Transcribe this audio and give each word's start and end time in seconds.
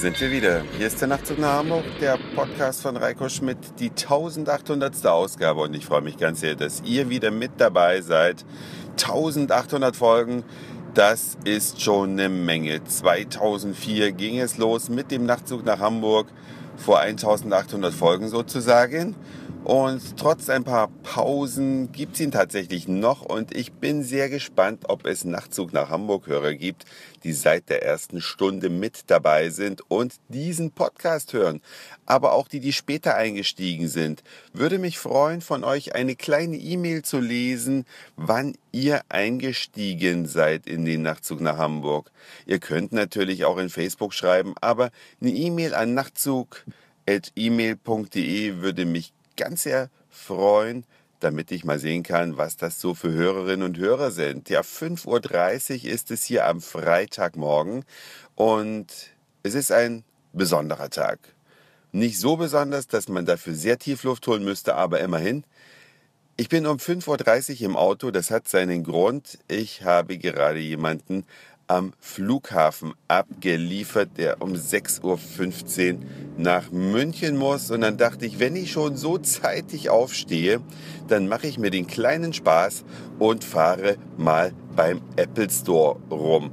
sind 0.00 0.18
wir 0.18 0.30
wieder. 0.30 0.62
Hier 0.78 0.86
ist 0.86 0.98
der 1.02 1.08
Nachtzug 1.08 1.38
nach 1.38 1.58
Hamburg, 1.58 1.84
der 2.00 2.18
Podcast 2.34 2.80
von 2.80 2.96
Reiko 2.96 3.28
Schmidt, 3.28 3.58
die 3.78 3.90
1800. 3.90 5.04
Ausgabe. 5.04 5.60
Und 5.60 5.74
ich 5.74 5.84
freue 5.84 6.00
mich 6.00 6.16
ganz 6.16 6.40
sehr, 6.40 6.54
dass 6.54 6.80
ihr 6.86 7.10
wieder 7.10 7.30
mit 7.30 7.50
dabei 7.58 8.00
seid. 8.00 8.46
1800 8.92 9.94
Folgen, 9.94 10.42
das 10.94 11.36
ist 11.44 11.82
schon 11.82 12.12
eine 12.12 12.30
Menge. 12.30 12.82
2004 12.82 14.12
ging 14.12 14.40
es 14.40 14.56
los 14.56 14.88
mit 14.88 15.10
dem 15.10 15.26
Nachtzug 15.26 15.66
nach 15.66 15.80
Hamburg, 15.80 16.28
vor 16.78 17.00
1800 17.00 17.92
Folgen 17.92 18.30
sozusagen. 18.30 19.14
Und 19.64 20.16
trotz 20.16 20.48
ein 20.48 20.64
paar 20.64 20.88
Pausen 21.02 21.92
gibt 21.92 22.14
es 22.14 22.20
ihn 22.20 22.30
tatsächlich 22.30 22.88
noch 22.88 23.20
und 23.20 23.54
ich 23.54 23.72
bin 23.72 24.02
sehr 24.02 24.30
gespannt, 24.30 24.84
ob 24.88 25.04
es 25.04 25.24
Nachtzug 25.24 25.74
nach 25.74 25.90
Hamburg 25.90 26.28
Hörer 26.28 26.54
gibt, 26.54 26.86
die 27.24 27.34
seit 27.34 27.68
der 27.68 27.82
ersten 27.82 28.22
Stunde 28.22 28.70
mit 28.70 29.02
dabei 29.08 29.50
sind 29.50 29.82
und 29.88 30.14
diesen 30.28 30.70
Podcast 30.70 31.34
hören. 31.34 31.60
Aber 32.06 32.32
auch 32.32 32.48
die, 32.48 32.60
die 32.60 32.72
später 32.72 33.16
eingestiegen 33.16 33.88
sind. 33.88 34.22
Würde 34.54 34.78
mich 34.78 34.98
freuen, 34.98 35.42
von 35.42 35.62
euch 35.62 35.94
eine 35.94 36.16
kleine 36.16 36.56
E-Mail 36.56 37.02
zu 37.02 37.20
lesen, 37.20 37.84
wann 38.16 38.54
ihr 38.72 39.02
eingestiegen 39.10 40.26
seid 40.26 40.66
in 40.66 40.86
den 40.86 41.02
Nachtzug 41.02 41.42
nach 41.42 41.58
Hamburg. 41.58 42.10
Ihr 42.46 42.60
könnt 42.60 42.92
natürlich 42.92 43.44
auch 43.44 43.58
in 43.58 43.68
Facebook 43.68 44.14
schreiben, 44.14 44.54
aber 44.62 44.90
eine 45.20 45.32
E-Mail 45.32 45.74
an 45.74 45.92
nachtzug.email.de 45.92 48.56
würde 48.56 48.86
mich 48.86 49.12
ganz 49.40 49.62
sehr 49.62 49.88
freuen, 50.10 50.84
damit 51.18 51.50
ich 51.50 51.64
mal 51.64 51.78
sehen 51.78 52.02
kann, 52.02 52.36
was 52.36 52.58
das 52.58 52.78
so 52.78 52.94
für 52.94 53.10
Hörerinnen 53.10 53.62
und 53.64 53.78
Hörer 53.78 54.10
sind. 54.10 54.50
Ja, 54.50 54.60
5.30 54.60 55.84
Uhr 55.84 55.90
ist 55.90 56.10
es 56.10 56.24
hier 56.24 56.46
am 56.46 56.60
Freitagmorgen 56.60 57.84
und 58.34 58.86
es 59.42 59.54
ist 59.54 59.72
ein 59.72 60.04
besonderer 60.34 60.90
Tag. 60.90 61.18
Nicht 61.92 62.18
so 62.18 62.36
besonders, 62.36 62.86
dass 62.86 63.08
man 63.08 63.24
dafür 63.24 63.54
sehr 63.54 63.78
tief 63.78 64.04
Luft 64.04 64.26
holen 64.26 64.44
müsste, 64.44 64.74
aber 64.74 65.00
immerhin. 65.00 65.44
Ich 66.36 66.48
bin 66.48 66.66
um 66.66 66.76
5.30 66.76 67.60
Uhr 67.60 67.66
im 67.66 67.76
Auto, 67.76 68.10
das 68.10 68.30
hat 68.30 68.46
seinen 68.46 68.84
Grund. 68.84 69.38
Ich 69.48 69.84
habe 69.84 70.18
gerade 70.18 70.58
jemanden 70.58 71.24
am 71.70 71.92
Flughafen 72.00 72.94
abgeliefert, 73.06 74.18
der 74.18 74.42
um 74.42 74.54
6.15 74.54 75.92
Uhr 75.94 76.00
nach 76.36 76.72
München 76.72 77.36
muss. 77.36 77.70
Und 77.70 77.82
dann 77.82 77.96
dachte 77.96 78.26
ich, 78.26 78.40
wenn 78.40 78.56
ich 78.56 78.72
schon 78.72 78.96
so 78.96 79.18
zeitig 79.18 79.88
aufstehe, 79.88 80.60
dann 81.06 81.28
mache 81.28 81.46
ich 81.46 81.58
mir 81.58 81.70
den 81.70 81.86
kleinen 81.86 82.32
Spaß 82.32 82.84
und 83.20 83.44
fahre 83.44 83.98
mal 84.16 84.52
beim 84.74 85.00
Apple 85.14 85.48
Store 85.48 86.00
rum. 86.10 86.50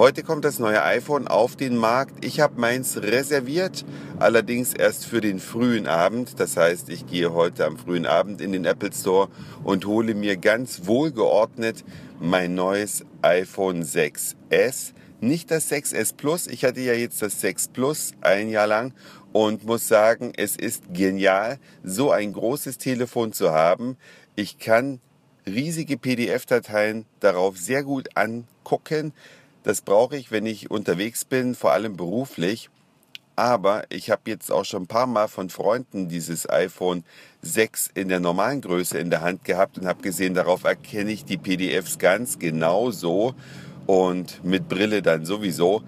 Heute 0.00 0.22
kommt 0.22 0.46
das 0.46 0.58
neue 0.58 0.82
iPhone 0.82 1.28
auf 1.28 1.56
den 1.56 1.76
Markt. 1.76 2.24
Ich 2.24 2.40
habe 2.40 2.58
meins 2.58 3.02
reserviert, 3.02 3.84
allerdings 4.18 4.72
erst 4.72 5.04
für 5.04 5.20
den 5.20 5.38
frühen 5.38 5.86
Abend. 5.86 6.40
Das 6.40 6.56
heißt, 6.56 6.88
ich 6.88 7.06
gehe 7.06 7.34
heute 7.34 7.66
am 7.66 7.76
frühen 7.76 8.06
Abend 8.06 8.40
in 8.40 8.52
den 8.52 8.64
Apple 8.64 8.94
Store 8.94 9.28
und 9.62 9.84
hole 9.84 10.14
mir 10.14 10.38
ganz 10.38 10.86
wohlgeordnet 10.86 11.84
mein 12.18 12.54
neues 12.54 13.04
iPhone 13.20 13.82
6S. 13.82 14.94
Nicht 15.20 15.50
das 15.50 15.70
6S 15.70 16.16
Plus. 16.16 16.46
Ich 16.46 16.64
hatte 16.64 16.80
ja 16.80 16.94
jetzt 16.94 17.20
das 17.20 17.38
6 17.42 17.68
Plus 17.68 18.12
ein 18.22 18.48
Jahr 18.48 18.68
lang 18.68 18.94
und 19.32 19.66
muss 19.66 19.86
sagen, 19.86 20.32
es 20.34 20.56
ist 20.56 20.94
genial, 20.94 21.58
so 21.84 22.10
ein 22.10 22.32
großes 22.32 22.78
Telefon 22.78 23.34
zu 23.34 23.50
haben. 23.52 23.98
Ich 24.34 24.58
kann 24.58 24.98
riesige 25.46 25.98
PDF-Dateien 25.98 27.04
darauf 27.20 27.58
sehr 27.58 27.82
gut 27.82 28.08
angucken. 28.16 29.12
Das 29.62 29.82
brauche 29.82 30.16
ich, 30.16 30.30
wenn 30.30 30.46
ich 30.46 30.70
unterwegs 30.70 31.24
bin, 31.24 31.54
vor 31.54 31.72
allem 31.72 31.96
beruflich. 31.96 32.70
Aber 33.36 33.84
ich 33.88 34.10
habe 34.10 34.22
jetzt 34.26 34.52
auch 34.52 34.64
schon 34.64 34.82
ein 34.82 34.86
paar 34.86 35.06
Mal 35.06 35.28
von 35.28 35.48
Freunden 35.48 36.08
dieses 36.08 36.48
iPhone 36.48 37.04
6 37.42 37.90
in 37.94 38.08
der 38.08 38.20
normalen 38.20 38.60
Größe 38.60 38.98
in 38.98 39.10
der 39.10 39.22
Hand 39.22 39.44
gehabt 39.44 39.78
und 39.78 39.86
habe 39.86 40.02
gesehen, 40.02 40.34
darauf 40.34 40.64
erkenne 40.64 41.10
ich 41.10 41.24
die 41.24 41.38
PDFs 41.38 41.98
ganz 41.98 42.38
genau 42.38 42.90
so 42.90 43.34
und 43.86 44.44
mit 44.44 44.68
Brille 44.68 45.00
dann 45.00 45.24
sowieso. 45.24 45.82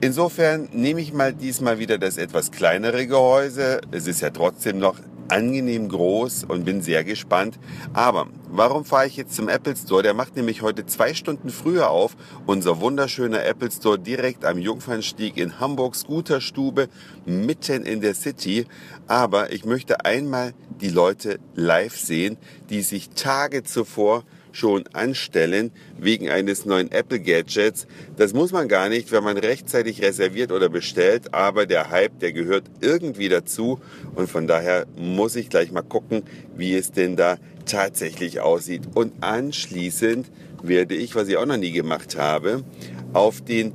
Insofern 0.00 0.68
nehme 0.72 1.00
ich 1.00 1.12
mal 1.12 1.32
diesmal 1.32 1.78
wieder 1.78 1.98
das 1.98 2.18
etwas 2.18 2.50
kleinere 2.50 3.06
Gehäuse. 3.06 3.80
Es 3.90 4.06
ist 4.06 4.20
ja 4.20 4.30
trotzdem 4.30 4.78
noch 4.78 4.96
angenehm 5.28 5.88
groß 5.88 6.44
und 6.44 6.64
bin 6.64 6.82
sehr 6.82 7.04
gespannt. 7.04 7.58
Aber 7.92 8.28
warum 8.50 8.84
fahre 8.84 9.06
ich 9.06 9.16
jetzt 9.16 9.34
zum 9.34 9.48
Apple 9.48 9.76
Store? 9.76 10.02
Der 10.02 10.14
macht 10.14 10.36
nämlich 10.36 10.62
heute 10.62 10.86
zwei 10.86 11.14
Stunden 11.14 11.50
früher 11.50 11.90
auf. 11.90 12.16
Unser 12.46 12.80
wunderschöner 12.80 13.44
Apple 13.44 13.70
Store 13.70 13.98
direkt 13.98 14.44
am 14.44 14.58
Jungfernstieg 14.58 15.36
in 15.36 15.60
Hamburg, 15.60 15.96
Scooterstube, 15.96 16.88
mitten 17.26 17.84
in 17.84 18.00
der 18.00 18.14
City. 18.14 18.66
Aber 19.06 19.52
ich 19.52 19.64
möchte 19.64 20.04
einmal 20.04 20.54
die 20.80 20.90
Leute 20.90 21.38
live 21.54 21.96
sehen, 21.96 22.36
die 22.70 22.82
sich 22.82 23.10
Tage 23.10 23.62
zuvor 23.62 24.24
schon 24.58 24.84
anstellen 24.92 25.70
wegen 25.98 26.28
eines 26.28 26.66
neuen 26.66 26.90
Apple 26.90 27.20
Gadgets. 27.20 27.86
Das 28.16 28.34
muss 28.34 28.52
man 28.52 28.68
gar 28.68 28.88
nicht, 28.88 29.12
wenn 29.12 29.24
man 29.24 29.38
rechtzeitig 29.38 30.02
reserviert 30.02 30.52
oder 30.52 30.68
bestellt, 30.68 31.32
aber 31.32 31.66
der 31.66 31.90
Hype, 31.90 32.18
der 32.18 32.32
gehört 32.32 32.64
irgendwie 32.80 33.28
dazu 33.28 33.80
und 34.14 34.28
von 34.28 34.46
daher 34.46 34.86
muss 34.96 35.36
ich 35.36 35.48
gleich 35.48 35.70
mal 35.70 35.82
gucken, 35.82 36.22
wie 36.56 36.74
es 36.74 36.92
denn 36.92 37.16
da 37.16 37.38
tatsächlich 37.66 38.40
aussieht. 38.40 38.82
Und 38.94 39.12
anschließend 39.22 40.26
werde 40.62 40.94
ich, 40.94 41.14
was 41.14 41.28
ich 41.28 41.36
auch 41.36 41.46
noch 41.46 41.56
nie 41.56 41.72
gemacht 41.72 42.16
habe, 42.16 42.64
auf 43.12 43.40
den 43.40 43.72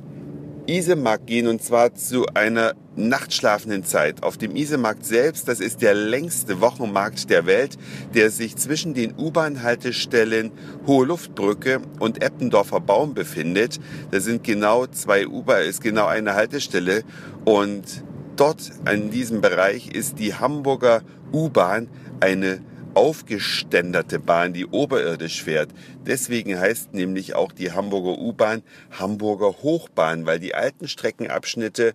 Isemarkt 0.66 1.26
gehen 1.26 1.46
und 1.46 1.62
zwar 1.62 1.94
zu 1.94 2.26
einer 2.34 2.74
nachtschlafenden 2.96 3.84
Zeit. 3.84 4.22
Auf 4.22 4.38
dem 4.38 4.56
Isemarkt 4.56 5.04
selbst, 5.04 5.48
das 5.48 5.60
ist 5.60 5.82
der 5.82 5.94
längste 5.94 6.60
Wochenmarkt 6.60 7.28
der 7.28 7.44
Welt, 7.46 7.76
der 8.14 8.30
sich 8.30 8.56
zwischen 8.56 8.94
den 8.94 9.14
U-Bahn-Haltestellen 9.18 10.52
Hohe 10.86 11.06
Luftbrücke 11.06 11.80
und 11.98 12.22
Eppendorfer 12.22 12.80
Baum 12.80 13.14
befindet. 13.14 13.78
Da 14.10 14.20
sind 14.20 14.44
genau 14.44 14.86
zwei 14.86 15.26
U-Bahn, 15.26 15.64
ist 15.64 15.82
genau 15.82 16.06
eine 16.06 16.34
Haltestelle 16.34 17.02
und 17.44 18.02
dort 18.36 18.70
in 18.90 19.10
diesem 19.10 19.40
Bereich 19.40 19.88
ist 19.88 20.18
die 20.18 20.34
Hamburger 20.34 21.02
U-Bahn 21.32 21.88
eine 22.20 22.60
aufgeständerte 22.94 24.18
Bahn, 24.18 24.52
die 24.52 24.66
oberirdisch 24.66 25.42
fährt. 25.42 25.70
Deswegen 26.06 26.58
heißt 26.58 26.94
nämlich 26.94 27.34
auch 27.34 27.52
die 27.52 27.72
Hamburger 27.72 28.18
U-Bahn 28.18 28.62
Hamburger 28.90 29.62
Hochbahn, 29.62 30.26
weil 30.26 30.38
die 30.38 30.54
alten 30.54 30.88
Streckenabschnitte 30.88 31.94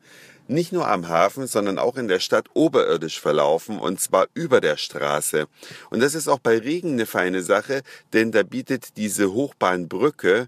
nicht 0.50 0.74
nur 0.74 0.88
am 0.88 1.08
Hafen, 1.08 1.48
sondern 1.48 1.78
auch 1.78 1.96
in 1.96 2.08
der 2.08 2.20
Stadt 2.20 2.48
oberirdisch 2.54 3.20
verlaufen 3.20 3.80
und 3.80 4.00
zwar 4.00 4.28
über 4.34 4.62
der 4.62 4.78
Straße. 4.78 5.48
Und 5.92 6.00
das 6.02 6.16
ist 6.16 6.28
auch 6.28 6.40
bei 6.40 6.58
Regen 6.58 6.94
eine 6.94 7.06
feine 7.06 7.44
Sache, 7.44 7.84
denn 8.14 8.32
da 8.32 8.44
bietet 8.44 8.98
diese 8.98 9.32
Hochbahnbrücke 9.32 10.48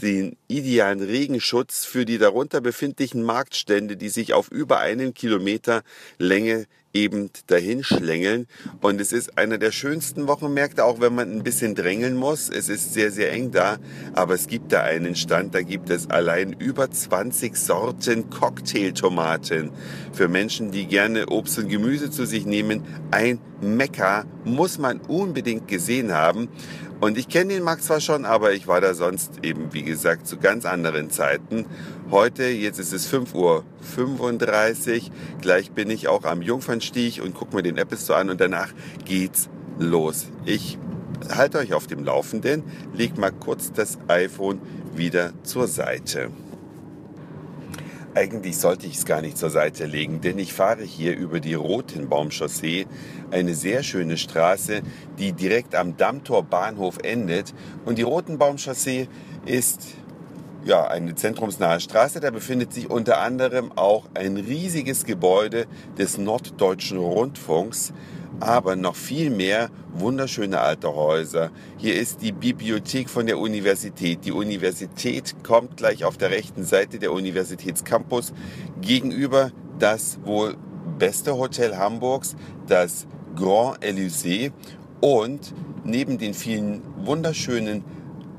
den 0.00 0.36
idealen 0.48 1.02
Regenschutz 1.02 1.84
für 1.84 2.04
die 2.04 2.18
darunter 2.18 2.60
befindlichen 2.60 3.22
Marktstände, 3.22 3.96
die 3.96 4.08
sich 4.08 4.32
auf 4.32 4.50
über 4.50 4.78
einen 4.78 5.14
Kilometer 5.14 5.82
Länge 6.18 6.66
eben 6.92 7.30
dahin 7.46 7.84
schlängeln. 7.84 8.46
Und 8.80 9.00
es 9.00 9.12
ist 9.12 9.38
einer 9.38 9.58
der 9.58 9.72
schönsten 9.72 10.26
Wochenmärkte, 10.26 10.84
auch 10.84 11.00
wenn 11.00 11.14
man 11.14 11.30
ein 11.30 11.42
bisschen 11.42 11.74
drängeln 11.74 12.16
muss. 12.16 12.48
Es 12.48 12.68
ist 12.68 12.94
sehr, 12.94 13.10
sehr 13.10 13.32
eng 13.32 13.50
da, 13.50 13.78
aber 14.14 14.34
es 14.34 14.46
gibt 14.46 14.72
da 14.72 14.82
einen 14.82 15.14
Stand, 15.14 15.54
da 15.54 15.62
gibt 15.62 15.90
es 15.90 16.10
allein 16.10 16.52
über 16.52 16.90
20 16.90 17.56
Sorten 17.56 18.30
Cocktailtomaten. 18.30 19.70
Für 20.12 20.28
Menschen, 20.28 20.70
die 20.70 20.86
gerne 20.86 21.28
Obst 21.28 21.58
und 21.58 21.68
Gemüse 21.68 22.10
zu 22.10 22.26
sich 22.26 22.46
nehmen, 22.46 22.82
ein 23.10 23.38
Mekka 23.60 24.24
muss 24.44 24.78
man 24.78 25.00
unbedingt 25.00 25.68
gesehen 25.68 26.12
haben. 26.12 26.48
Und 27.00 27.16
ich 27.16 27.28
kenne 27.28 27.54
den 27.54 27.62
Markt 27.62 27.82
zwar 27.82 28.00
schon, 28.00 28.26
aber 28.26 28.52
ich 28.52 28.66
war 28.66 28.82
da 28.82 28.92
sonst 28.92 29.42
eben, 29.42 29.72
wie 29.72 29.82
gesagt, 29.82 30.26
zu 30.26 30.36
ganz 30.36 30.66
anderen 30.66 31.10
Zeiten. 31.10 31.64
Heute, 32.10 32.42
jetzt 32.48 32.80
ist 32.80 32.92
es 32.92 33.08
5.35 33.08 33.36
Uhr, 33.36 35.10
gleich 35.40 35.70
bin 35.70 35.88
ich 35.90 36.08
auch 36.08 36.24
am 36.24 36.42
Jungfernstieg 36.42 37.22
und 37.22 37.34
gucke 37.34 37.54
mir 37.54 37.62
den 37.62 37.78
Store 37.96 38.18
an 38.18 38.30
und 38.30 38.40
danach 38.40 38.72
geht's 39.04 39.48
los. 39.78 40.26
Ich 40.44 40.76
halte 41.28 41.58
euch 41.58 41.72
auf 41.72 41.86
dem 41.86 42.02
Laufenden, 42.02 42.64
leg 42.94 43.16
mal 43.16 43.30
kurz 43.30 43.70
das 43.72 43.96
iPhone 44.08 44.60
wieder 44.92 45.32
zur 45.44 45.68
Seite. 45.68 46.30
Eigentlich 48.12 48.58
sollte 48.58 48.88
ich 48.88 48.96
es 48.96 49.04
gar 49.04 49.20
nicht 49.20 49.38
zur 49.38 49.50
Seite 49.50 49.86
legen, 49.86 50.20
denn 50.20 50.36
ich 50.40 50.52
fahre 50.52 50.82
hier 50.82 51.16
über 51.16 51.38
die 51.38 51.54
Rotenbaumchaussee, 51.54 52.88
eine 53.30 53.54
sehr 53.54 53.84
schöne 53.84 54.16
Straße, 54.16 54.82
die 55.20 55.32
direkt 55.32 55.76
am 55.76 55.96
Dammtor 55.96 56.42
Bahnhof 56.42 56.98
endet. 57.04 57.54
Und 57.84 57.98
die 57.98 58.02
Rotenbaumchaussee 58.02 59.06
ist 59.46 59.94
ja, 60.64 60.86
eine 60.86 61.14
zentrumsnahe 61.14 61.80
Straße. 61.80 62.20
Da 62.20 62.30
befindet 62.30 62.72
sich 62.72 62.90
unter 62.90 63.20
anderem 63.20 63.72
auch 63.76 64.06
ein 64.14 64.36
riesiges 64.36 65.04
Gebäude 65.04 65.66
des 65.98 66.18
Norddeutschen 66.18 66.98
Rundfunks, 66.98 67.92
aber 68.40 68.76
noch 68.76 68.96
viel 68.96 69.30
mehr 69.30 69.70
wunderschöne 69.92 70.60
alte 70.60 70.94
Häuser. 70.94 71.50
Hier 71.76 71.94
ist 71.94 72.22
die 72.22 72.32
Bibliothek 72.32 73.10
von 73.10 73.26
der 73.26 73.38
Universität. 73.38 74.24
Die 74.24 74.32
Universität 74.32 75.42
kommt 75.42 75.76
gleich 75.76 76.04
auf 76.04 76.16
der 76.16 76.30
rechten 76.30 76.64
Seite 76.64 76.98
der 76.98 77.12
Universitätscampus 77.12 78.32
gegenüber 78.80 79.50
das 79.78 80.18
wohl 80.24 80.56
beste 80.98 81.36
Hotel 81.36 81.76
Hamburgs, 81.76 82.36
das 82.66 83.06
Grand 83.34 83.82
Elysée 83.82 84.52
und 85.00 85.54
neben 85.84 86.18
den 86.18 86.34
vielen 86.34 86.82
wunderschönen 87.04 87.84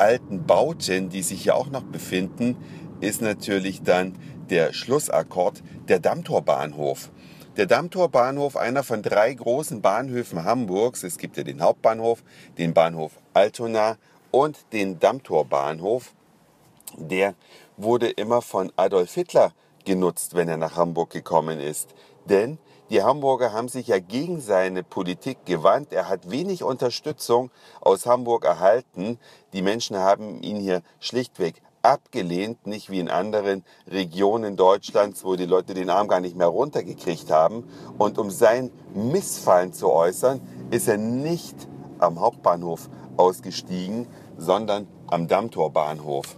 alten 0.02 0.48
Bauten, 0.48 1.10
die 1.10 1.22
sich 1.22 1.44
hier 1.44 1.56
auch 1.56 1.70
noch 1.70 1.84
befinden, 1.84 2.58
ist 3.02 3.22
natürlich 3.22 3.84
dann 3.84 4.18
der 4.50 4.74
Schlussakkord, 4.74 5.62
der 5.88 6.00
Dammtorbahnhof. 6.00 7.12
Der 7.56 7.68
Dammtorbahnhof, 7.68 8.58
einer 8.58 8.84
von 8.84 9.04
drei 9.04 9.32
großen 9.32 9.82
Bahnhöfen 9.82 10.44
Hamburgs. 10.44 11.04
Es 11.04 11.20
gibt 11.20 11.38
ja 11.38 11.44
den 11.44 11.62
Hauptbahnhof, 11.62 12.24
den 12.58 12.74
Bahnhof 12.74 13.12
Altona 13.34 13.98
und 14.32 14.58
den 14.74 15.00
Dammtorbahnhof. 15.00 16.14
Der 16.98 17.36
wurde 17.78 18.10
immer 18.10 18.42
von 18.42 18.72
Adolf 18.78 19.14
Hitler 19.14 19.54
genutzt, 19.86 20.34
wenn 20.34 20.48
er 20.48 20.58
nach 20.58 20.78
Hamburg 20.78 21.12
gekommen 21.12 21.60
ist. 21.60 21.94
Denn 22.26 22.58
die 22.92 23.04
Hamburger 23.04 23.54
haben 23.54 23.70
sich 23.70 23.88
ja 23.88 24.00
gegen 24.00 24.42
seine 24.42 24.84
Politik 24.84 25.46
gewandt. 25.46 25.94
Er 25.94 26.10
hat 26.10 26.30
wenig 26.30 26.62
Unterstützung 26.62 27.50
aus 27.80 28.06
Hamburg 28.06 28.44
erhalten. 28.44 29.18
Die 29.54 29.62
Menschen 29.62 29.98
haben 29.98 30.44
ihn 30.44 30.58
hier 30.58 30.82
schlichtweg 31.00 31.62
abgelehnt, 31.84 32.68
nicht 32.68 32.90
wie 32.90 33.00
in 33.00 33.08
anderen 33.08 33.64
Regionen 33.88 34.58
Deutschlands, 34.58 35.24
wo 35.24 35.38
die 35.38 35.46
Leute 35.46 35.74
den 35.74 35.90
Arm 35.90 36.10
gar 36.10 36.20
nicht 36.20 36.36
mehr 36.36 36.48
runtergekriegt 36.48 37.32
haben. 37.32 37.64
Und 37.98 38.18
um 38.18 38.30
sein 38.30 38.72
Missfallen 38.94 39.72
zu 39.72 39.90
äußern, 39.90 40.42
ist 40.70 40.90
er 40.90 40.98
nicht 40.98 41.56
am 42.00 42.20
Hauptbahnhof 42.20 42.90
ausgestiegen, 43.16 44.06
sondern 44.38 44.86
am 45.08 45.30
Dammtorbahnhof. 45.30 46.38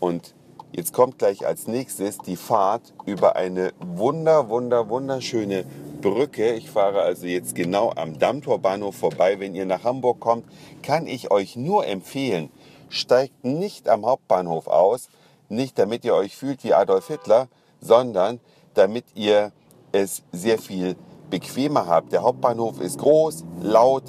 Und 0.00 0.34
jetzt 0.72 0.92
kommt 0.92 1.20
gleich 1.20 1.46
als 1.46 1.68
nächstes 1.68 2.18
die 2.18 2.36
Fahrt 2.36 2.92
über 3.06 3.36
eine 3.36 3.72
wunder, 3.78 4.48
wunder, 4.48 4.88
wunderschöne 4.88 5.64
Brücke. 6.02 6.52
Ich 6.52 6.70
fahre 6.70 7.00
also 7.00 7.26
jetzt 7.26 7.54
genau 7.54 7.92
am 7.96 8.18
Dammtorbahnhof 8.18 8.94
vorbei. 8.94 9.40
Wenn 9.40 9.54
ihr 9.54 9.64
nach 9.64 9.84
Hamburg 9.84 10.20
kommt, 10.20 10.44
kann 10.82 11.06
ich 11.06 11.30
euch 11.30 11.56
nur 11.56 11.86
empfehlen, 11.86 12.50
steigt 12.90 13.44
nicht 13.44 13.88
am 13.88 14.04
Hauptbahnhof 14.04 14.66
aus, 14.66 15.08
nicht 15.48 15.78
damit 15.78 16.04
ihr 16.04 16.14
euch 16.14 16.36
fühlt 16.36 16.62
wie 16.64 16.74
Adolf 16.74 17.08
Hitler, 17.08 17.48
sondern 17.80 18.40
damit 18.74 19.04
ihr 19.14 19.52
es 19.92 20.22
sehr 20.32 20.58
viel 20.58 20.96
bequemer 21.30 21.86
habt. 21.86 22.12
Der 22.12 22.22
Hauptbahnhof 22.22 22.80
ist 22.80 22.98
groß, 22.98 23.44
laut, 23.62 24.04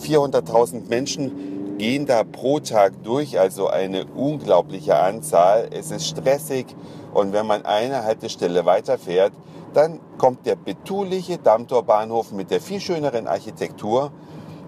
400.000 0.00 0.88
Menschen 0.88 1.55
gehen 1.78 2.06
da 2.06 2.24
pro 2.24 2.60
Tag 2.60 3.02
durch, 3.02 3.38
also 3.38 3.68
eine 3.68 4.06
unglaubliche 4.06 4.98
Anzahl. 4.98 5.68
Es 5.70 5.90
ist 5.90 6.06
stressig 6.06 6.66
und 7.12 7.32
wenn 7.32 7.46
man 7.46 7.64
eine 7.64 8.04
Haltestelle 8.04 8.64
weiterfährt, 8.64 9.32
dann 9.74 10.00
kommt 10.16 10.46
der 10.46 10.56
betuliche 10.56 11.38
Dammtorbahnhof 11.38 12.32
mit 12.32 12.50
der 12.50 12.60
viel 12.60 12.80
schöneren 12.80 13.26
Architektur. 13.26 14.10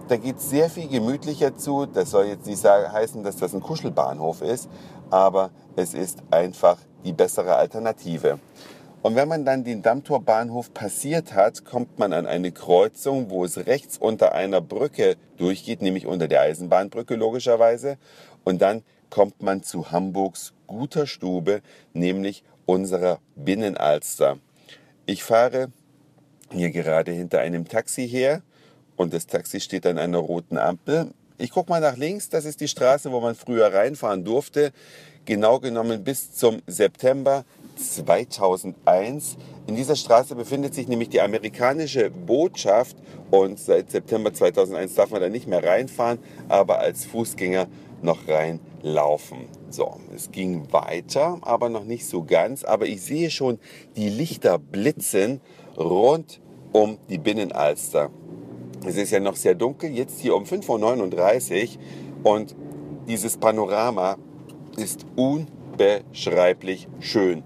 Da 0.09 0.17
geht 0.17 0.37
es 0.37 0.51
sehr 0.51 0.69
viel 0.69 0.89
gemütlicher 0.89 1.57
zu. 1.57 1.87
Das 1.87 2.11
soll 2.11 2.27
jetzt 2.27 2.47
nicht 2.47 2.61
sagen, 2.61 2.93
heißen, 2.93 3.23
dass 3.23 3.37
das 3.37 3.55
ein 3.55 3.61
Kuschelbahnhof 3.61 4.43
ist, 4.43 4.69
aber 5.11 5.51
es 5.77 5.95
ist 5.95 6.19
einfach 6.31 6.77
die 7.05 7.13
bessere 7.13 7.57
Alternative. 7.57 8.39
Und 9.00 9.15
wenn 9.15 9.29
man 9.29 9.45
dann 9.45 9.62
den 9.62 9.83
Dammtorbahnhof 9.83 10.75
passiert 10.75 11.33
hat, 11.35 11.65
kommt 11.65 11.99
man 11.99 12.12
an 12.12 12.27
eine 12.27 12.50
Kreuzung, 12.50 13.31
wo 13.31 13.45
es 13.45 13.67
rechts 13.67 13.97
unter 13.97 14.33
einer 14.35 14.61
Brücke 14.61 15.17
durchgeht, 15.37 15.83
nämlich 15.83 16.06
unter 16.06 16.27
der 16.27 16.41
Eisenbahnbrücke 16.41 17.15
logischerweise. 17.15 17.97
Und 18.43 18.61
dann 18.61 18.83
kommt 19.09 19.41
man 19.41 19.62
zu 19.62 19.93
Hamburgs 19.93 20.53
guter 20.67 21.06
Stube, 21.06 21.62
nämlich 21.93 22.43
unserer 22.67 23.21
Binnenalster. 23.37 24.39
Ich 25.06 25.23
fahre 25.23 25.73
hier 26.53 26.71
gerade 26.71 27.12
hinter 27.12 27.39
einem 27.39 27.69
Taxi 27.69 28.09
her 28.09 28.43
und 28.97 29.15
das 29.15 29.27
Taxi 29.27 29.61
steht 29.61 29.87
an 29.87 29.99
einer 29.99 30.19
roten 30.19 30.59
Ampel. 30.59 31.12
Ich 31.39 31.53
gucke 31.53 31.71
mal 31.71 31.81
nach 31.81 31.97
links, 31.97 32.31
das 32.31 32.45
ist 32.45 32.61
die 32.61 32.69
Straße, 32.69 33.12
wo 33.12 33.21
man 33.21 33.37
früher 33.37 33.73
reinfahren 33.73 34.25
durfte. 34.25 34.73
Genau 35.25 35.61
genommen 35.61 36.03
bis 36.03 36.33
zum 36.33 36.62
September 36.67 37.45
2001. 37.79 39.37
In 39.67 39.77
dieser 39.77 39.97
Straße 39.97 40.35
befindet 40.35 40.75
sich 40.75 40.89
nämlich 40.89 41.09
die 41.09 41.21
amerikanische 41.21 42.11
Botschaft 42.11 42.97
und 43.31 43.59
seit 43.59 43.91
September 43.91 44.33
2001 44.33 44.95
darf 44.95 45.11
man 45.11 45.21
da 45.21 45.29
nicht 45.29 45.47
mehr 45.47 45.63
reinfahren, 45.63 46.19
aber 46.49 46.79
als 46.79 47.05
Fußgänger 47.07 47.67
noch 48.03 48.29
reinlaufen. 48.29 49.47
So, 49.71 49.97
es 50.15 50.31
ging 50.31 50.73
weiter, 50.73 51.39
aber 51.43 51.69
noch 51.69 51.85
nicht 51.85 52.07
so 52.07 52.23
ganz. 52.25 52.65
Aber 52.65 52.87
ich 52.87 53.03
sehe 53.03 53.31
schon 53.31 53.59
die 53.97 54.09
Lichter 54.09 54.59
blitzen 54.59 55.41
rund 55.77 56.41
um 56.73 56.99
die 57.09 57.19
Binnenalster. 57.19 58.11
Es 58.87 58.97
ist 58.97 59.11
ja 59.11 59.21
noch 59.21 59.37
sehr 59.37 59.55
dunkel, 59.55 59.91
jetzt 59.91 60.21
hier 60.21 60.37
um 60.37 60.45
5.39 60.45 61.77
Uhr 62.23 62.33
und 62.33 62.55
dieses 63.09 63.37
Panorama 63.37 64.17
ist 64.77 65.05
unbeschreiblich 65.17 66.89
schön. 67.01 67.43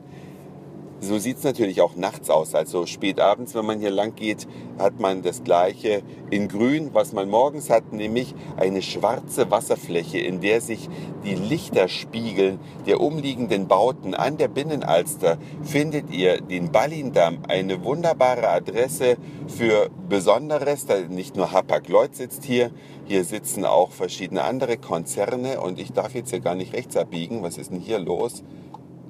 So 1.04 1.18
sieht 1.18 1.38
es 1.38 1.42
natürlich 1.42 1.80
auch 1.80 1.96
nachts 1.96 2.30
aus. 2.30 2.54
Also 2.54 2.86
spät 2.86 3.18
abends, 3.18 3.56
wenn 3.56 3.66
man 3.66 3.80
hier 3.80 3.90
lang 3.90 4.14
geht, 4.14 4.46
hat 4.78 5.00
man 5.00 5.22
das 5.22 5.42
gleiche 5.42 6.00
in 6.30 6.46
grün, 6.46 6.90
was 6.92 7.12
man 7.12 7.28
morgens 7.28 7.70
hat, 7.70 7.92
nämlich 7.92 8.36
eine 8.56 8.82
schwarze 8.82 9.50
Wasserfläche, 9.50 10.18
in 10.18 10.40
der 10.40 10.60
sich 10.60 10.88
die 11.24 11.34
Lichter 11.34 11.88
spiegeln 11.88 12.60
der 12.86 13.00
umliegenden 13.00 13.66
Bauten. 13.66 14.14
An 14.14 14.36
der 14.36 14.46
Binnenalster 14.46 15.38
findet 15.64 16.08
ihr 16.12 16.40
den 16.40 16.70
Ballindamm, 16.70 17.38
eine 17.48 17.82
wunderbare 17.82 18.48
Adresse 18.48 19.16
für 19.48 19.90
Besonderes. 20.08 20.86
Nicht 21.08 21.34
nur 21.34 21.50
Hapag-Lloyd 21.50 22.14
sitzt 22.14 22.44
hier, 22.44 22.70
hier 23.06 23.24
sitzen 23.24 23.64
auch 23.64 23.90
verschiedene 23.90 24.44
andere 24.44 24.76
Konzerne 24.76 25.60
und 25.60 25.80
ich 25.80 25.92
darf 25.92 26.14
jetzt 26.14 26.30
hier 26.30 26.38
gar 26.38 26.54
nicht 26.54 26.74
rechts 26.74 26.96
abbiegen. 26.96 27.42
Was 27.42 27.58
ist 27.58 27.72
denn 27.72 27.80
hier 27.80 27.98
los? 27.98 28.44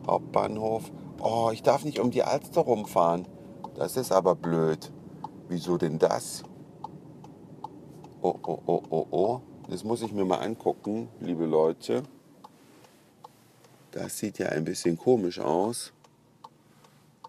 Hauptbahnhof 0.06 0.91
oh, 1.23 1.51
ich 1.53 1.63
darf 1.63 1.85
nicht 1.85 1.99
um 1.99 2.11
die 2.11 2.23
Alster 2.23 2.61
rumfahren. 2.63 3.27
Das 3.75 3.97
ist 3.97 4.13
aber 4.13 4.35
blöd. 4.35 4.93
Wieso 5.49 5.79
denn 5.79 5.99
das? 5.99 6.43
Oh, 8.21 8.35
oh, 8.47 8.59
oh, 8.67 8.83
oh, 8.91 9.07
oh. 9.11 9.41
Das 9.69 9.85
muss 9.85 10.03
ich 10.03 10.13
mir 10.13 10.25
mal 10.25 10.39
angucken, 10.39 11.08
liebe 11.20 11.46
Leute. 11.46 12.03
Das 13.93 14.19
sieht 14.19 14.39
ja 14.39 14.49
ein 14.49 14.65
bisschen 14.65 14.99
komisch 14.99 15.39
aus. 15.39 15.93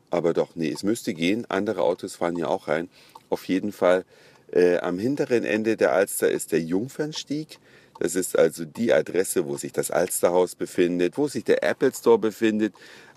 Aber 0.10 0.34
doch, 0.34 0.56
nee, 0.56 0.72
es 0.72 0.84
müsste 0.84 1.14
gehen. 1.14 1.46
Andere 1.50 1.82
Autos 1.82 2.16
fahren 2.16 2.36
hier 2.36 2.50
auch 2.50 2.68
rein. 2.68 2.90
Auf 3.30 3.48
jeden 3.48 3.72
Fall 3.72 4.06
äh, 4.52 4.78
am 4.78 5.00
hinteren 5.00 5.44
Ende 5.44 5.78
der 5.78 5.94
Alster 5.94 6.30
ist 6.30 6.52
der 6.52 6.62
Jungfernstieg. 6.62 7.60
Das 8.00 8.16
ist 8.16 8.38
also 8.38 8.66
die 8.66 8.94
Adresse, 8.94 9.46
wo 9.46 9.58
sich 9.58 9.72
das 9.72 9.92
Alsterhaus 9.92 10.56
befindet, 10.56 11.18
wo 11.18 11.28
sich 11.28 11.44
der 11.44 11.64
Apple 11.64 11.94
Store 11.94 12.20
befindet, 12.20 12.74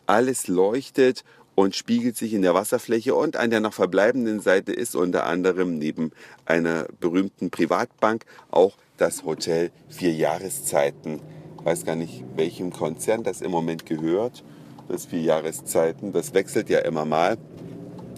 alles 0.07 0.49
leuchtet 0.49 1.25
und 1.55 1.75
spiegelt 1.75 2.17
sich 2.17 2.35
in 2.35 2.43
der 2.43 2.55
Wasserfläche 2.55 3.15
und 3.15 3.37
an 3.37 3.51
der 3.51 3.61
noch 3.61 3.73
verbleibenden 3.73 4.41
Seite 4.41 4.73
ist 4.73 4.95
unter 4.95 5.27
anderem 5.27 5.79
neben 5.79 6.13
einer 6.45 6.87
berühmten 7.01 7.51
Privatbank 7.51 8.25
auch 8.51 8.77
das 8.99 9.25
Hotel 9.25 9.71
Vier 9.89 10.13
Jahreszeiten. 10.13 11.21
Ich 11.59 11.65
weiß 11.65 11.85
gar 11.85 11.97
nicht, 11.97 12.25
welchem 12.37 12.73
Konzern 12.73 13.25
das 13.25 13.41
im 13.41 13.51
Moment 13.51 13.87
gehört. 13.87 14.45
Das 14.89 15.07
Vier 15.07 15.23
Jahreszeiten, 15.23 16.13
das 16.13 16.35
wechselt 16.35 16.69
ja 16.69 16.81
immer 16.81 17.05
mal. 17.05 17.39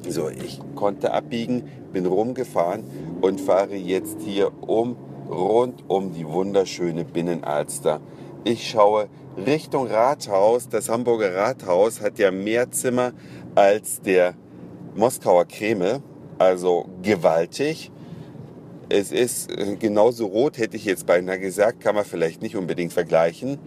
So, 0.06 0.28
ich 0.28 0.60
konnte 0.74 1.12
abbiegen, 1.12 1.64
bin 1.92 2.06
rumgefahren 2.06 2.84
und 3.20 3.40
fahre 3.40 3.76
jetzt 3.76 4.20
hier 4.20 4.52
um 4.62 4.96
rund 5.28 5.84
um 5.88 6.12
die 6.12 6.26
wunderschöne 6.26 7.04
Binnenalster. 7.04 8.00
Ich 8.44 8.70
schaue 8.70 9.08
Richtung 9.36 9.88
Rathaus. 9.88 10.68
Das 10.68 10.88
Hamburger 10.88 11.34
Rathaus 11.34 12.00
hat 12.00 12.18
ja 12.18 12.30
mehr 12.30 12.70
Zimmer 12.70 13.12
als 13.54 14.00
der 14.00 14.34
Moskauer 14.94 15.44
Kreml, 15.46 16.02
also 16.38 16.88
gewaltig. 17.02 17.90
Es 18.88 19.12
ist 19.12 19.50
äh, 19.50 19.76
genauso 19.76 20.26
rot, 20.26 20.56
hätte 20.56 20.76
ich 20.76 20.84
jetzt 20.84 21.06
beinahe 21.06 21.38
gesagt, 21.38 21.80
kann 21.80 21.94
man 21.94 22.04
vielleicht 22.04 22.40
nicht 22.40 22.56
unbedingt 22.56 22.92
vergleichen, 22.92 23.58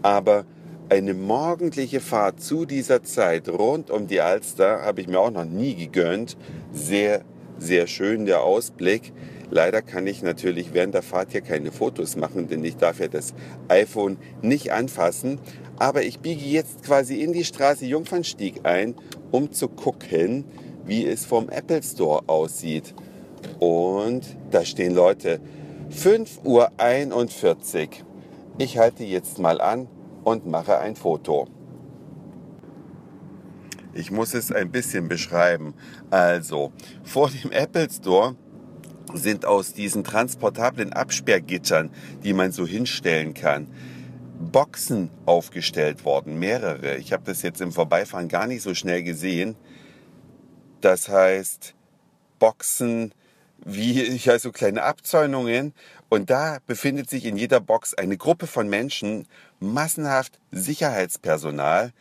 aber 0.00 0.46
eine 0.88 1.14
morgendliche 1.14 2.00
Fahrt 2.00 2.40
zu 2.40 2.64
dieser 2.64 3.02
Zeit 3.02 3.48
rund 3.48 3.90
um 3.90 4.06
die 4.06 4.20
Alster 4.20 4.82
habe 4.82 5.00
ich 5.00 5.08
mir 5.08 5.20
auch 5.20 5.30
noch 5.30 5.44
nie 5.44 5.74
gegönnt. 5.74 6.36
Sehr, 6.72 7.22
sehr 7.58 7.86
schön 7.86 8.26
der 8.26 8.42
Ausblick. 8.42 9.12
Leider 9.54 9.82
kann 9.82 10.06
ich 10.06 10.22
natürlich 10.22 10.72
während 10.72 10.94
der 10.94 11.02
Fahrt 11.02 11.32
hier 11.32 11.42
keine 11.42 11.72
Fotos 11.72 12.16
machen, 12.16 12.48
denn 12.48 12.64
ich 12.64 12.78
darf 12.78 13.00
ja 13.00 13.08
das 13.08 13.34
iPhone 13.68 14.16
nicht 14.40 14.72
anfassen. 14.72 15.40
Aber 15.76 16.02
ich 16.04 16.20
biege 16.20 16.46
jetzt 16.46 16.84
quasi 16.84 17.20
in 17.20 17.34
die 17.34 17.44
Straße 17.44 17.84
Jungfernstieg 17.84 18.60
ein, 18.62 18.94
um 19.30 19.52
zu 19.52 19.68
gucken, 19.68 20.46
wie 20.86 21.06
es 21.06 21.26
vom 21.26 21.50
Apple 21.50 21.82
Store 21.82 22.22
aussieht. 22.28 22.94
Und 23.60 24.22
da 24.50 24.64
stehen 24.64 24.94
Leute. 24.94 25.38
5.41 25.90 26.44
Uhr. 26.46 27.88
Ich 28.56 28.78
halte 28.78 29.04
jetzt 29.04 29.38
mal 29.38 29.60
an 29.60 29.86
und 30.24 30.46
mache 30.46 30.78
ein 30.78 30.96
Foto. 30.96 31.46
Ich 33.92 34.10
muss 34.10 34.32
es 34.32 34.50
ein 34.50 34.70
bisschen 34.70 35.08
beschreiben. 35.08 35.74
Also, 36.08 36.72
vor 37.02 37.28
dem 37.28 37.52
Apple 37.52 37.90
Store 37.90 38.34
sind 39.14 39.44
aus 39.44 39.72
diesen 39.72 40.04
transportablen 40.04 40.92
Absperrgittern, 40.92 41.90
die 42.22 42.32
man 42.32 42.52
so 42.52 42.66
hinstellen 42.66 43.34
kann, 43.34 43.66
Boxen 44.50 45.10
aufgestellt 45.24 46.04
worden, 46.04 46.38
mehrere. 46.38 46.96
Ich 46.96 47.12
habe 47.12 47.22
das 47.24 47.42
jetzt 47.42 47.60
im 47.60 47.72
Vorbeifahren 47.72 48.28
gar 48.28 48.46
nicht 48.46 48.62
so 48.62 48.74
schnell 48.74 49.02
gesehen. 49.02 49.56
Das 50.80 51.08
heißt, 51.08 51.74
Boxen 52.38 53.12
wie 53.64 54.16
ja, 54.16 54.38
so 54.38 54.52
kleine 54.52 54.82
Abzäunungen. 54.82 55.74
Und 56.08 56.30
da 56.30 56.58
befindet 56.66 57.08
sich 57.08 57.24
in 57.24 57.36
jeder 57.36 57.60
Box 57.60 57.94
eine 57.94 58.16
Gruppe 58.16 58.46
von 58.46 58.68
Menschen, 58.68 59.26
massenhaft 59.60 60.38
Sicherheitspersonal, 60.50 61.92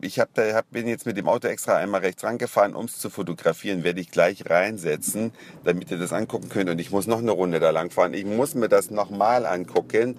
ich 0.00 0.20
hab 0.20 0.32
da, 0.34 0.54
hab, 0.54 0.70
bin 0.70 0.86
jetzt 0.86 1.06
mit 1.06 1.16
dem 1.16 1.28
Auto 1.28 1.48
extra 1.48 1.76
einmal 1.76 2.00
rechts 2.00 2.22
rangefahren, 2.22 2.74
um 2.74 2.84
es 2.84 2.98
zu 2.98 3.10
fotografieren. 3.10 3.82
Werde 3.82 4.00
ich 4.00 4.10
gleich 4.10 4.48
reinsetzen, 4.48 5.32
damit 5.64 5.90
ihr 5.90 5.98
das 5.98 6.12
angucken 6.12 6.48
könnt. 6.48 6.70
Und 6.70 6.80
ich 6.80 6.92
muss 6.92 7.08
noch 7.08 7.18
eine 7.18 7.32
Runde 7.32 7.58
da 7.58 7.70
lang 7.70 7.90
fahren. 7.90 8.14
Ich 8.14 8.24
muss 8.24 8.54
mir 8.54 8.68
das 8.68 8.90
nochmal 8.90 9.44
angucken. 9.44 10.16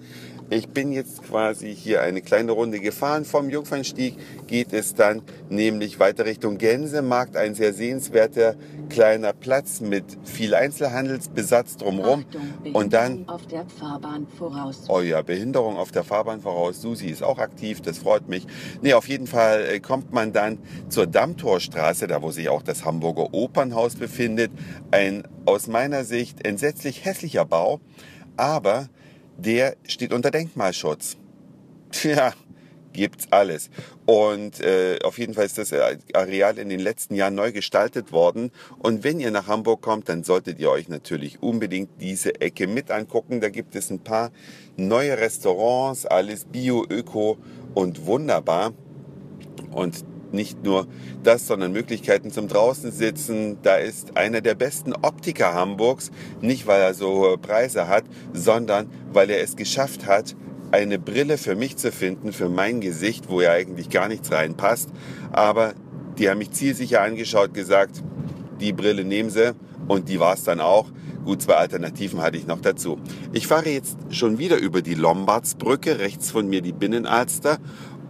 Ich 0.50 0.68
bin 0.68 0.92
jetzt 0.92 1.22
quasi 1.24 1.74
hier 1.74 2.02
eine 2.02 2.22
kleine 2.22 2.52
Runde 2.52 2.80
gefahren. 2.80 3.24
Vom 3.24 3.50
Jungfernstieg 3.50 4.16
geht 4.46 4.72
es 4.72 4.94
dann 4.94 5.22
nämlich 5.48 5.98
weiter 6.00 6.24
Richtung 6.24 6.56
Gänsemarkt. 6.56 7.36
Ein 7.36 7.54
sehr 7.54 7.74
sehenswerter 7.74 8.54
kleiner 8.88 9.34
Platz 9.34 9.80
mit 9.80 10.04
viel 10.24 10.54
Einzelhandelsbesatz 10.54 11.76
drumherum. 11.76 12.24
Achtung, 12.28 12.74
und 12.74 12.92
dann 12.94 13.28
auf 13.28 13.46
der 13.46 13.66
Fahrbahn 13.66 14.26
voraus. 14.26 14.84
Oh 14.88 15.00
ja, 15.00 15.20
Behinderung 15.20 15.76
auf 15.76 15.92
der 15.92 16.04
Fahrbahn 16.04 16.40
voraus. 16.40 16.80
Susi 16.80 17.08
ist 17.08 17.22
auch 17.22 17.38
aktiv, 17.38 17.82
das 17.82 17.98
freut 17.98 18.28
mich. 18.28 18.46
Nee, 18.80 18.94
auf 18.94 19.06
jeden 19.06 19.26
Fall 19.26 19.37
äh, 19.38 19.80
kommt 19.80 20.12
man 20.12 20.32
dann 20.32 20.58
zur 20.88 21.06
Dammtorstraße, 21.06 22.06
da 22.06 22.22
wo 22.22 22.30
sich 22.30 22.48
auch 22.48 22.62
das 22.62 22.84
Hamburger 22.84 23.32
Opernhaus 23.32 23.96
befindet. 23.96 24.50
Ein 24.90 25.24
aus 25.46 25.66
meiner 25.66 26.04
Sicht 26.04 26.46
entsetzlich 26.46 27.04
hässlicher 27.04 27.44
Bau, 27.44 27.80
aber 28.36 28.88
der 29.36 29.76
steht 29.86 30.12
unter 30.12 30.30
Denkmalschutz. 30.30 31.16
Tja, 31.90 32.34
gibt's 32.92 33.28
alles. 33.30 33.70
Und 34.06 34.60
äh, 34.60 34.98
auf 35.04 35.18
jeden 35.18 35.34
Fall 35.34 35.46
ist 35.46 35.58
das 35.58 35.70
äh, 35.72 35.98
Areal 36.12 36.58
in 36.58 36.68
den 36.68 36.80
letzten 36.80 37.14
Jahren 37.14 37.34
neu 37.34 37.52
gestaltet 37.52 38.10
worden. 38.10 38.50
Und 38.78 39.04
wenn 39.04 39.20
ihr 39.20 39.30
nach 39.30 39.46
Hamburg 39.46 39.80
kommt, 39.80 40.08
dann 40.08 40.24
solltet 40.24 40.58
ihr 40.58 40.70
euch 40.70 40.88
natürlich 40.88 41.42
unbedingt 41.42 42.00
diese 42.00 42.40
Ecke 42.40 42.66
mit 42.66 42.90
angucken. 42.90 43.40
Da 43.40 43.48
gibt 43.48 43.76
es 43.76 43.90
ein 43.90 44.00
paar 44.00 44.32
neue 44.76 45.16
Restaurants, 45.18 46.06
alles 46.06 46.44
Bio, 46.46 46.84
Öko 46.88 47.38
und 47.74 48.06
wunderbar. 48.06 48.72
Und 49.78 50.04
nicht 50.32 50.62
nur 50.62 50.86
das, 51.22 51.46
sondern 51.46 51.72
Möglichkeiten 51.72 52.30
zum 52.30 52.48
draußen 52.48 52.92
sitzen. 52.92 53.58
Da 53.62 53.76
ist 53.76 54.16
einer 54.16 54.40
der 54.40 54.54
besten 54.54 54.92
Optiker 54.92 55.54
Hamburgs, 55.54 56.10
nicht 56.40 56.66
weil 56.66 56.80
er 56.80 56.94
so 56.94 57.12
hohe 57.12 57.38
Preise 57.38 57.88
hat, 57.88 58.04
sondern 58.32 58.88
weil 59.12 59.30
er 59.30 59.42
es 59.42 59.56
geschafft 59.56 60.06
hat, 60.06 60.36
eine 60.70 60.98
Brille 60.98 61.38
für 61.38 61.56
mich 61.56 61.76
zu 61.76 61.90
finden, 61.90 62.32
für 62.32 62.48
mein 62.48 62.80
Gesicht, 62.80 63.30
wo 63.30 63.40
ja 63.40 63.52
eigentlich 63.52 63.88
gar 63.88 64.08
nichts 64.08 64.30
reinpasst. 64.30 64.90
Aber 65.32 65.72
die 66.18 66.28
haben 66.28 66.38
mich 66.38 66.50
zielsicher 66.50 67.00
angeschaut, 67.00 67.54
gesagt, 67.54 68.02
die 68.60 68.72
Brille 68.72 69.04
nehmen 69.04 69.30
sie 69.30 69.54
und 69.86 70.08
die 70.08 70.20
war 70.20 70.34
es 70.34 70.44
dann 70.44 70.60
auch. 70.60 70.90
Gut, 71.24 71.42
zwei 71.42 71.54
Alternativen 71.54 72.20
hatte 72.20 72.36
ich 72.36 72.46
noch 72.46 72.60
dazu. 72.60 72.98
Ich 73.32 73.46
fahre 73.46 73.70
jetzt 73.70 73.96
schon 74.10 74.38
wieder 74.38 74.56
über 74.56 74.82
die 74.82 74.94
Lombardsbrücke, 74.94 75.98
rechts 75.98 76.30
von 76.30 76.48
mir 76.48 76.60
die 76.60 76.72
Binnenalster 76.72 77.58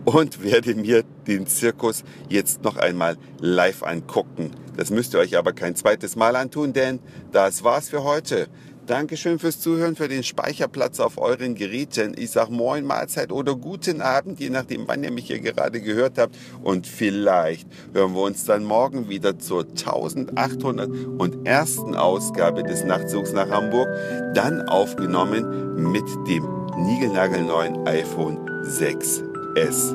und 0.04 0.42
werde 0.42 0.74
mir 0.74 1.04
den 1.28 1.46
Zirkus 1.46 2.02
jetzt 2.28 2.64
noch 2.64 2.76
einmal 2.76 3.16
live 3.40 3.82
angucken. 3.82 4.50
Das 4.76 4.90
müsst 4.90 5.14
ihr 5.14 5.20
euch 5.20 5.36
aber 5.36 5.52
kein 5.52 5.76
zweites 5.76 6.16
Mal 6.16 6.36
antun, 6.36 6.72
denn 6.72 7.00
das 7.32 7.62
war's 7.62 7.88
für 7.88 8.02
heute. 8.02 8.48
Dankeschön 8.88 9.38
fürs 9.38 9.60
Zuhören, 9.60 9.94
für 9.96 10.08
den 10.08 10.22
Speicherplatz 10.22 10.98
auf 10.98 11.18
euren 11.18 11.54
Geräten. 11.54 12.14
Ich 12.16 12.30
sag 12.30 12.48
Moin, 12.48 12.86
Mahlzeit 12.86 13.32
oder 13.32 13.54
guten 13.54 14.00
Abend, 14.00 14.40
je 14.40 14.48
nachdem, 14.48 14.88
wann 14.88 15.04
ihr 15.04 15.12
mich 15.12 15.26
hier 15.26 15.40
gerade 15.40 15.82
gehört 15.82 16.16
habt. 16.16 16.34
Und 16.62 16.86
vielleicht 16.86 17.68
hören 17.92 18.14
wir 18.14 18.22
uns 18.22 18.46
dann 18.46 18.64
morgen 18.64 19.10
wieder 19.10 19.38
zur 19.38 19.66
1801. 19.66 21.78
Ausgabe 21.96 22.62
des 22.62 22.84
Nachtzugs 22.84 23.34
nach 23.34 23.50
Hamburg. 23.50 23.88
Dann 24.32 24.62
aufgenommen 24.62 25.92
mit 25.92 26.06
dem 26.26 26.48
niegelnagelneuen 26.78 27.86
iPhone 27.86 28.38
6 28.62 29.22
S. 29.56 29.94